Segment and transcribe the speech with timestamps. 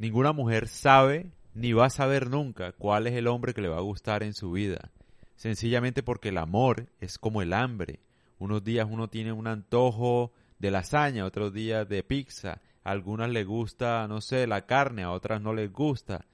[0.00, 3.76] ninguna mujer sabe ni va a saber nunca cuál es el hombre que le va
[3.76, 4.90] a gustar en su vida.
[5.36, 8.00] Sencillamente porque el amor es como el hambre.
[8.38, 12.62] Unos días uno tiene un antojo de lasaña, otros días de pizza.
[12.82, 16.24] A algunas le gusta, no sé, la carne, a otras no les gusta.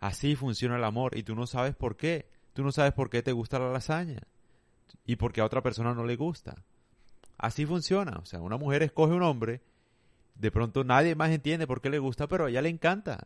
[0.00, 2.26] Así funciona el amor y tú no sabes por qué.
[2.54, 4.22] Tú no sabes por qué te gusta la lasaña
[5.04, 6.54] y porque a otra persona no le gusta.
[7.36, 8.18] Así funciona.
[8.22, 9.60] O sea, una mujer escoge un hombre,
[10.42, 13.22] de pronto nadie más entiende por qué le gusta, pero a ella le encanta.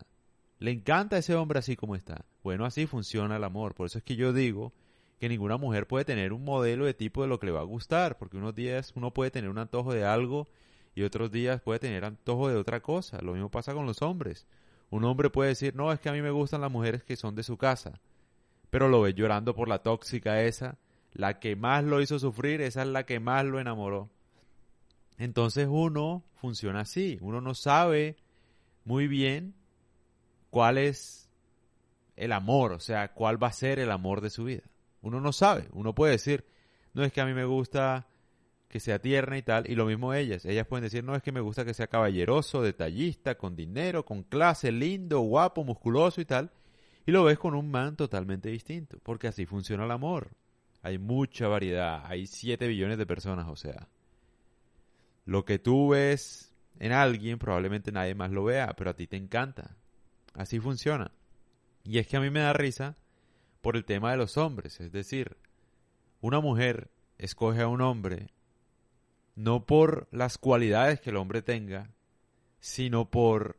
[0.58, 2.26] Le encanta ese hombre así como está.
[2.44, 3.74] Bueno, así funciona el amor.
[3.74, 4.74] Por eso es que yo digo
[5.18, 7.64] que ninguna mujer puede tener un modelo de tipo de lo que le va a
[7.64, 10.46] gustar, porque unos días uno puede tener un antojo de algo
[10.94, 13.18] y otros días puede tener antojo de otra cosa.
[13.22, 14.46] Lo mismo pasa con los hombres.
[14.90, 17.34] Un hombre puede decir, no, es que a mí me gustan las mujeres que son
[17.34, 17.98] de su casa,
[18.68, 20.76] pero lo ve llorando por la tóxica esa,
[21.14, 24.10] la que más lo hizo sufrir, esa es la que más lo enamoró.
[25.18, 28.16] Entonces uno funciona así, uno no sabe
[28.84, 29.54] muy bien
[30.50, 31.30] cuál es
[32.16, 34.62] el amor, o sea, cuál va a ser el amor de su vida.
[35.02, 36.44] Uno no sabe, uno puede decir,
[36.94, 38.06] no es que a mí me gusta
[38.68, 41.32] que sea tierna y tal, y lo mismo ellas, ellas pueden decir, no es que
[41.32, 46.50] me gusta que sea caballeroso, detallista, con dinero, con clase, lindo, guapo, musculoso y tal,
[47.06, 50.30] y lo ves con un man totalmente distinto, porque así funciona el amor.
[50.82, 53.88] Hay mucha variedad, hay 7 billones de personas, o sea,
[55.26, 59.16] lo que tú ves en alguien probablemente nadie más lo vea, pero a ti te
[59.16, 59.76] encanta.
[60.32, 61.10] Así funciona.
[61.84, 62.96] Y es que a mí me da risa
[63.60, 65.36] por el tema de los hombres, es decir,
[66.20, 68.30] una mujer escoge a un hombre
[69.34, 71.90] no por las cualidades que el hombre tenga,
[72.60, 73.56] sino por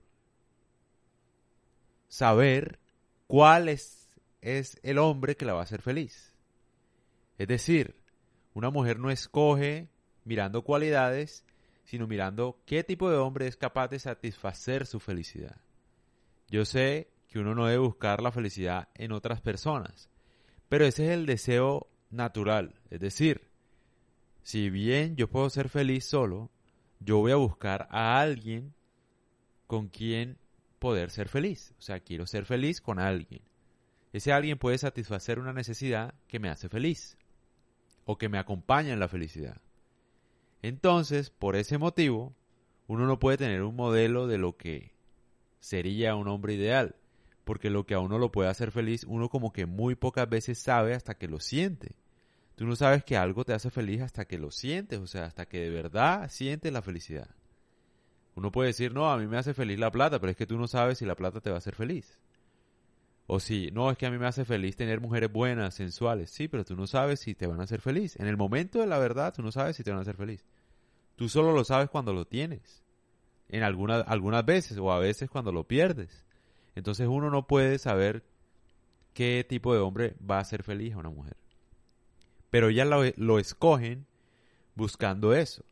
[2.07, 2.79] saber
[3.27, 4.09] cuál es,
[4.41, 6.33] es el hombre que la va a hacer feliz.
[7.37, 7.95] Es decir,
[8.53, 9.87] una mujer no escoge
[10.23, 11.45] mirando cualidades,
[11.87, 15.55] sino mirando qué tipo de hombre es capaz de satisfacer su felicidad.
[16.49, 20.09] Yo sé que uno no debe buscar la felicidad en otras personas,
[20.67, 23.47] pero ese es el deseo natural, es decir,
[24.43, 26.51] si bien yo puedo ser feliz solo,
[26.99, 28.73] yo voy a buscar a alguien
[29.65, 30.37] con quien
[30.79, 31.73] poder ser feliz.
[31.79, 33.41] O sea, quiero ser feliz con alguien.
[34.11, 37.17] Ese alguien puede satisfacer una necesidad que me hace feliz
[38.03, 39.61] o que me acompaña en la felicidad.
[40.61, 42.35] Entonces, por ese motivo,
[42.87, 44.93] uno no puede tener un modelo de lo que
[45.59, 46.95] sería un hombre ideal,
[47.43, 50.57] porque lo que a uno lo puede hacer feliz, uno como que muy pocas veces
[50.59, 51.95] sabe hasta que lo siente.
[52.55, 55.45] Tú no sabes que algo te hace feliz hasta que lo sientes, o sea, hasta
[55.45, 57.29] que de verdad sientes la felicidad.
[58.35, 60.57] Uno puede decir, no, a mí me hace feliz la plata, pero es que tú
[60.57, 62.19] no sabes si la plata te va a hacer feliz.
[63.29, 66.31] O si, no, es que a mí me hace feliz tener mujeres buenas, sensuales.
[66.31, 68.15] Sí, pero tú no sabes si te van a hacer feliz.
[68.17, 70.45] En el momento de la verdad, tú no sabes si te van a hacer feliz.
[71.17, 72.85] Tú solo lo sabes cuando lo tienes.
[73.49, 76.25] En algunas, algunas veces o a veces cuando lo pierdes.
[76.73, 78.23] Entonces uno no puede saber
[79.13, 81.35] qué tipo de hombre va a ser feliz a una mujer.
[82.49, 84.05] Pero ya lo, lo escogen
[84.73, 85.65] buscando eso.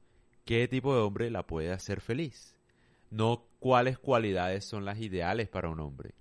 [0.44, 2.54] ¿Qué tipo de hombre la puede hacer feliz?
[3.12, 6.16] No cuáles cualidades son las ideales para un hombre.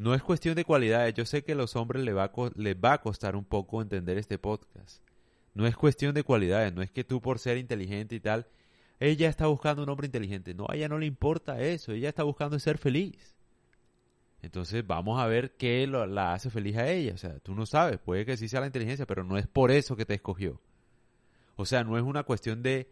[0.00, 1.12] No es cuestión de cualidades.
[1.12, 4.16] Yo sé que a los hombres les va, a, va a costar un poco entender
[4.16, 5.02] este podcast.
[5.52, 6.72] No es cuestión de cualidades.
[6.72, 8.46] No es que tú por ser inteligente y tal,
[8.98, 10.54] ella está buscando un hombre inteligente.
[10.54, 11.92] No, a ella no le importa eso.
[11.92, 13.34] Ella está buscando ser feliz.
[14.40, 17.12] Entonces vamos a ver qué la hace feliz a ella.
[17.12, 19.70] O sea, tú no sabes, puede que sí sea la inteligencia, pero no es por
[19.70, 20.62] eso que te escogió.
[21.56, 22.90] O sea, no es una cuestión de,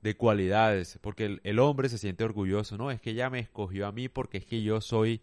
[0.00, 2.76] de cualidades, porque el, el, hombre se siente orgulloso.
[2.76, 5.20] No, es que ella me escogió a mí porque es que yo soy,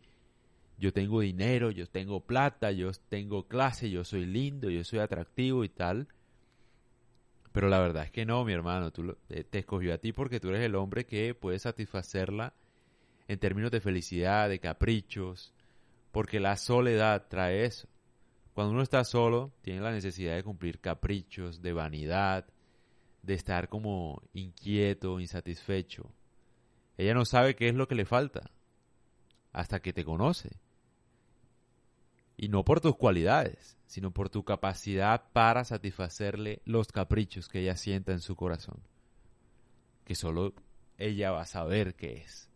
[0.79, 5.63] yo tengo dinero, yo tengo plata, yo tengo clase, yo soy lindo, yo soy atractivo
[5.65, 6.07] y tal.
[7.51, 10.39] Pero la verdad es que no, mi hermano, tú eh, te escogió a ti porque
[10.39, 12.53] tú eres el hombre que puede satisfacerla
[13.27, 15.53] en términos de felicidad, de caprichos,
[16.11, 17.89] porque la soledad trae eso.
[18.53, 22.45] Cuando uno está solo, tiene la necesidad de cumplir caprichos, de vanidad,
[23.21, 26.09] de estar como inquieto, insatisfecho.
[26.97, 28.49] Ella no sabe qué es lo que le falta
[29.51, 30.59] hasta que te conoce.
[32.41, 37.75] Y no por tus cualidades, sino por tu capacidad para satisfacerle los caprichos que ella
[37.75, 38.79] sienta en su corazón.
[40.05, 40.53] Que solo
[40.97, 42.49] ella va a saber qué es.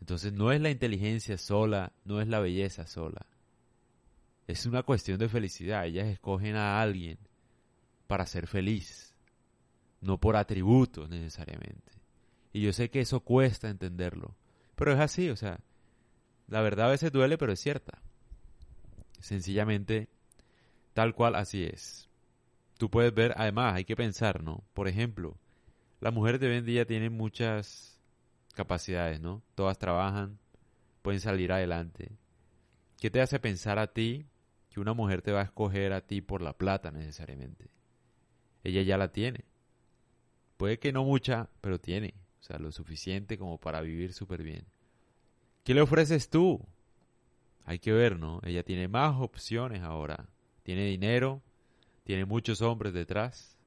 [0.00, 3.24] Entonces no es la inteligencia sola, no es la belleza sola.
[4.46, 5.86] Es una cuestión de felicidad.
[5.86, 7.16] Ellas escogen a alguien
[8.08, 9.14] para ser feliz,
[10.02, 11.92] no por atributos necesariamente.
[12.52, 14.36] Y yo sé que eso cuesta entenderlo,
[14.74, 15.60] pero es así, o sea,
[16.46, 18.02] la verdad a veces duele, pero es cierta.
[19.28, 20.08] Sencillamente,
[20.94, 22.08] tal cual así es.
[22.78, 24.64] Tú puedes ver, además, hay que pensar, ¿no?
[24.72, 25.36] Por ejemplo,
[26.00, 28.00] las mujeres de hoy en día tienen muchas
[28.54, 29.42] capacidades, ¿no?
[29.54, 30.38] Todas trabajan,
[31.02, 32.16] pueden salir adelante.
[32.98, 34.24] ¿Qué te hace pensar a ti
[34.70, 37.68] que una mujer te va a escoger a ti por la plata necesariamente?
[38.64, 39.44] Ella ya la tiene.
[40.56, 42.14] Puede que no mucha, pero tiene.
[42.40, 44.64] O sea, lo suficiente como para vivir súper bien.
[45.64, 46.66] ¿Qué le ofreces tú?
[47.68, 48.40] Hay que ver, ¿no?
[48.44, 50.26] Ella tiene más opciones ahora.
[50.62, 51.42] Tiene dinero,
[52.02, 53.58] tiene muchos hombres detrás.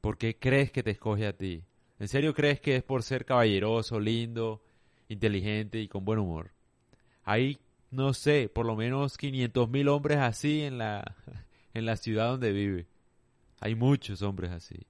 [0.00, 1.64] ¿Por qué crees que te escoge a ti?
[1.98, 4.62] ¿En serio crees que es por ser caballeroso, lindo,
[5.06, 6.52] inteligente y con buen humor?
[7.24, 7.58] Hay,
[7.90, 11.14] no sé, por lo menos 500 mil hombres así en la,
[11.74, 12.86] en la ciudad donde vive.
[13.60, 14.86] Hay muchos hombres así.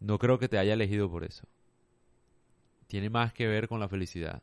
[0.00, 1.48] No creo que te haya elegido por eso.
[2.88, 4.42] Tiene más que ver con la felicidad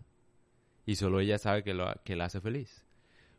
[0.85, 2.83] y solo ella sabe que, lo, que la hace feliz.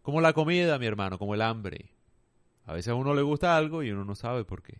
[0.03, 1.91] Como la comida, mi hermano, como el hambre.
[2.67, 4.79] A veces a uno le gusta algo y uno no sabe por qué.